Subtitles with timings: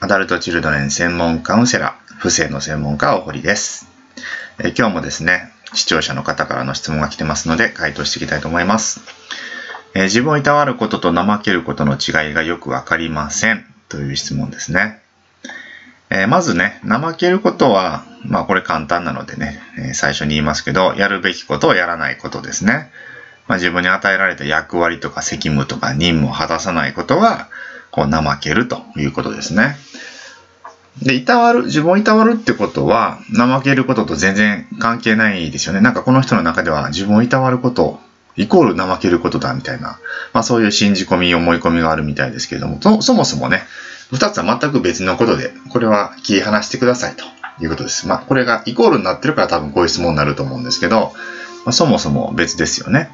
[0.00, 3.88] アダルトチルドレン専門カウンセラー、不正の専門家、大堀です。
[4.60, 9.00] え今日もですね、視聴者の方からの質問が来てますので、回答していきたいと思います。
[9.96, 13.66] え自分をいたわることと怠けることの違いがよくわかりません。
[13.88, 15.00] という質問ですね。
[16.10, 22.92] えまずね、怠けることは、まあこれ簡単なのでね、え最初に言いますけど、やるべきことをやらないことですね。
[23.48, 27.48] まあ、自分に与えられた役割とか責務とか任務を果たさないことは、
[27.98, 29.76] こう怠けるということですね。
[31.02, 35.80] で、いたわる、自分をいたわるってことは、怠けることと全然関係ないですよね。
[35.80, 38.00] なんかこの人の中では自分をいたわること、
[38.36, 39.98] イコール怠けることだみたいな、
[40.32, 43.62] まあそういう信じ込み、思い込みがあるみたいですけれども、そもそもね、
[44.10, 47.24] 二つは全く別のことで、これは切り離してくださいと
[47.62, 48.08] いうことです。
[48.08, 51.12] まあこれがイコールになってるから多分こういう質問になると思うんですけど、
[51.64, 53.10] まあ、そもそも別ですよね。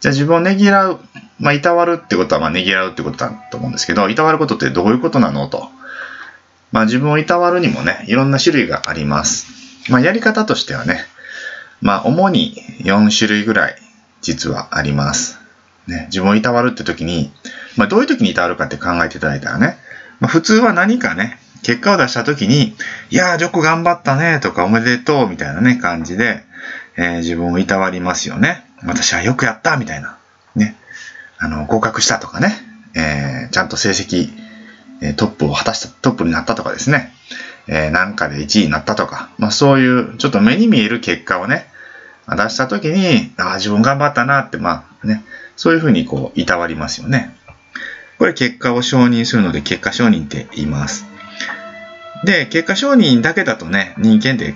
[0.00, 1.00] じゃあ自分をねぎらう、
[1.40, 5.68] まあいたわるってことはまあねぎらうってことだと思うんですけど、いたわることってどういうことなのと。
[6.70, 9.48] まあ自分をいたわるにもね、いろんな種類があります。
[9.90, 11.00] まあやり方としてはね、
[11.80, 13.76] まあ主に4種類ぐらい
[14.20, 15.38] 実はあります。
[15.86, 17.32] ね、自分をいたわるって時に、
[17.76, 19.78] まあどういう時にいたわるかって考えていただいたらね、
[20.20, 22.74] まあ普通は何かね、結果を出した時に、
[23.10, 26.44] いやー、よく頑張ったねとかおめでとうみたいなね、感じで、
[26.96, 28.64] えー、自分をいたわりますよね。
[28.84, 30.19] 私はよくやったみたいな。
[31.40, 32.54] あの、合格したとかね。
[32.94, 34.30] えー、ちゃんと成績、
[35.00, 37.12] えトップを果たした、トップになったとかですね、
[37.66, 41.66] えー、なんかで1位になったとか、まあそういう、ちょっと目に見える結果をね、
[42.28, 45.24] 出したときに、ああ、自分頑張ったなって、まあね、
[45.56, 47.34] そういうふうにこう、いたわりますよね。
[48.18, 51.06] これ結果を承認するので、結果承認って言います。
[52.24, 54.54] で、結果承認だけだとね、人間って、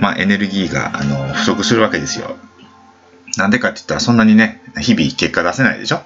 [0.00, 2.36] まあエネルギーが、あの、不足するわけですよ。
[3.36, 6.02] なんでかって言ったら、そんなにね、日々結果出せないでしょ？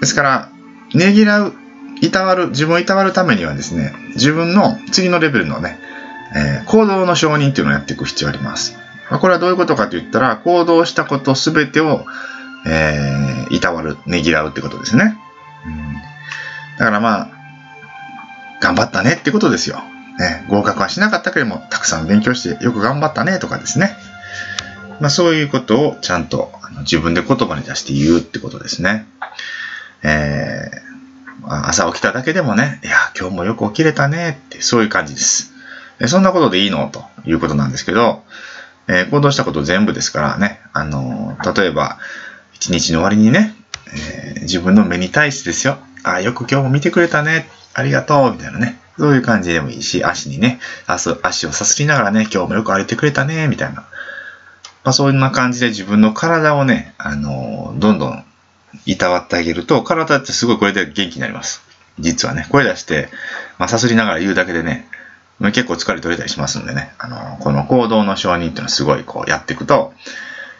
[0.00, 0.48] ですから、
[0.94, 1.54] ねぎらう
[2.00, 5.78] いたわる、自分をいたわるためにはですね、自分の次のレベルのね、
[6.34, 8.76] えー、行動の承認っていうのをやっていく必要があります。
[9.20, 12.04] これはどういうことかと言ったら、行動したことすべてを、
[12.66, 15.16] えー、いたわる、ねぎらうってことですね。
[15.66, 15.94] うん、
[16.78, 17.28] だからまあ、
[18.60, 19.82] 頑張ったねってことですよ。
[20.18, 23.96] ね、合格はしなかったけれども、たくさん勉強してよく頑張ったねとかですね。
[25.00, 29.06] まあそういうことをちゃんとあの自分で言葉に出して言うってことですね。
[30.02, 30.92] えー
[31.44, 35.52] 朝起きただけでもね、いや、今日もよく起きれたねって、そういう感じです。
[36.06, 36.88] そんなことでいいの？
[36.88, 38.22] ということなんですけど、
[38.86, 41.98] えー、行動したこと全部ですからね、あのー、例えば、
[42.52, 43.56] 一日の終わりにね、
[43.92, 53.84] えー、自分の目に対してですよ、あ、よく今日も見てくれたね、ありがとう、みたいなね、そういう感じでもいいし、足にね、足足をさすりながらね、今日もよく歩いてくれたね、みたいな。
[54.84, 58.24] まあ、そんな感じで自分の体をね、あのどんどん
[58.86, 61.62] いたわってあげると、体ってすごいこれで元気になります。
[61.98, 63.08] 実はね、声出して、
[63.58, 64.88] まあ、さすりながら言うだけでね、
[65.38, 69.92] まあ結構疲れ取れたりしますんでね、あの、この行動の承認っていうのはすごいこうやっていくと、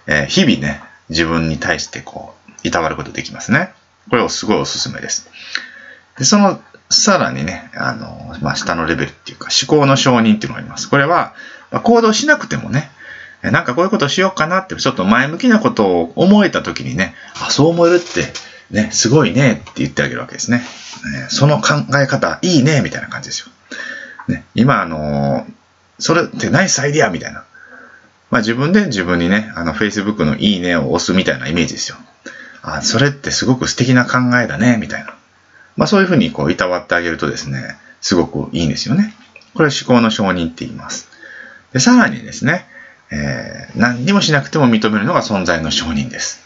[0.07, 3.73] えー、日々ね、自分に対してこう、いたわることできますね。
[4.11, 5.31] これをすごいおすすめです。
[6.19, 6.61] で、その、
[6.91, 10.91] さらにね、あの、まあ、下のレベルっていうか、思考の承認っていうのがあります。
[10.91, 11.35] これは、
[11.71, 12.91] まあ、行動しなくてもね、
[13.51, 18.33] なんかこういうことしようかなって、ちょっと前向きなことを思えた時にね、あ、そう思えるって、
[18.71, 20.59] ね、すごいねって言ってあげるわけですね。
[20.59, 20.65] ね
[21.29, 23.47] その考え方、いいね、みたいな感じですよ。
[24.29, 25.47] ね、今、あの
[25.99, 27.45] それってナイスアイディアみたいな。
[28.31, 31.97] まあ自分で自分にね、あの Facebook のいいねを押すみたいなイメージですよ。
[32.63, 35.15] あ、それってすごく素敵な考えだね、みたいな。
[35.77, 39.15] まあそういうふうにこういたわってあげるとですね、すごくいいんですよね。
[39.55, 41.09] これ思考の承認って言います。
[41.73, 42.67] で、さらにですね、
[43.13, 46.43] えー、何にもしなくても認めるのが存在の承認です。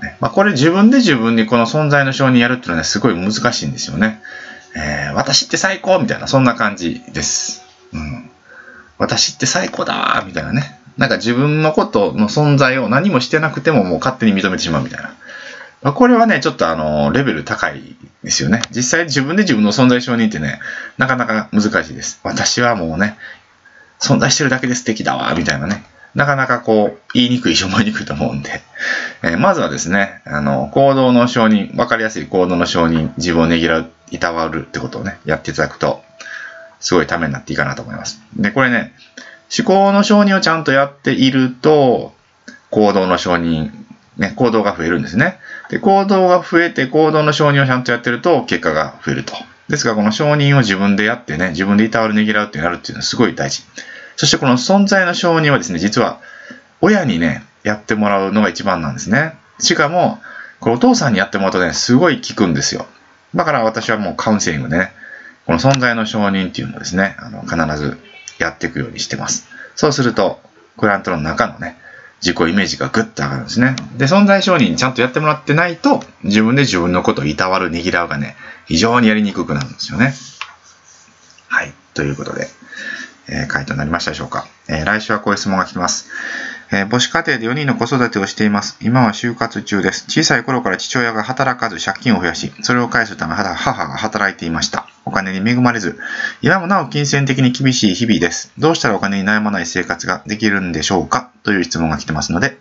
[0.00, 4.22] ねまあ、これ自分で自分にこの存在の承認やるっていうのは、ね、すごい難しいんですよね。
[4.76, 7.64] えー、私って最高みたいな、そんな感じです。
[7.92, 8.30] うん。
[8.98, 10.78] 私って最高だわみたいなね。
[10.96, 15.14] なんか自分のことの存在を何もしてなくてももう勝手に認めてしまうみたいな。
[15.82, 18.62] まあ、これはね、ちょっとあの、レベル高いですよね。
[18.70, 20.60] 実際自分で自分の存在承認ってね、
[20.96, 22.20] なかなか難しいです。
[22.22, 23.18] 私はもうね、
[24.02, 25.84] 存在してるだけで素敵だわ、みたいなね。
[26.14, 28.60] なかなかこう、言いにくいし思いにくいと思うんで、
[29.22, 36.02] えー、まずはですね、あの、行動の承認、わかりやすい行動の承認、自分をねぎらう、いたわるってことをね、やっていただくと、
[36.80, 38.20] すごいためになっていいかなと思います。
[38.36, 38.92] で、これね、
[39.56, 42.12] 思考の承認をちゃんとやっていると、
[42.70, 43.70] 行動の承認、
[44.18, 45.38] ね、行動が増えるんですね。
[45.70, 49.34] で、行動が増えて、行動の承認をちゃんとやってると、結果が増えると。
[49.68, 53.62] ですが、この承認を自分でやってね、自分でいたわるねぎらうってなるっていうのはすごい大事。
[54.22, 56.20] そしてこの存在の承認はですね、実は
[56.80, 59.36] 親にね、やってもらうのが一番なんですね。
[59.58, 60.20] しかも、
[60.60, 62.86] これお父さんにやってもらうとね、すごい効くんですよ。
[63.34, 64.92] だから私はもうカウンセリングでね、
[65.44, 67.98] この存在の承認っていうのをですね、あの必ず
[68.38, 69.48] やっていくようにしてます。
[69.74, 70.40] そうすると、
[70.76, 71.76] クライアントの中のね、
[72.20, 73.74] 自己イメージがグッと上がるんですね。
[73.96, 78.36] で、存在承認ちゃんとやってもらってないと、自分で自分のことをいたわる、ねぎらうがね、
[78.66, 80.14] 非常にやりにくくなるんですよね。
[81.48, 81.72] はい。
[81.94, 82.46] ということで、
[83.28, 84.46] え、回答になりましたでしょうか。
[84.68, 86.08] え、来週はこういう質問が来てます。
[86.72, 88.76] え、母子家庭で4人の子育てをしています。
[88.80, 90.06] 今は就活中です。
[90.08, 94.86] 小さい頃から父親が働かず借金を増やし、それを返すため母が働いていました。
[95.04, 95.98] お金に恵まれず、
[96.40, 98.52] 今もなお金銭的に厳しい日々です。
[98.58, 101.30] どうしたらお金に悩まない生活ができるんでしょうか？
[101.42, 102.56] という質問が来てますので、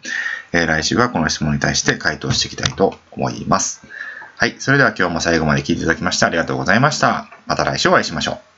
[0.51, 3.81] え、来週はこの質問に対して回答していきたいと思います。
[4.37, 4.55] はい。
[4.59, 7.27] それでは今日も最後まで聞いていただきましてありがとうございました。
[7.45, 8.50] また来週お会いしましょう。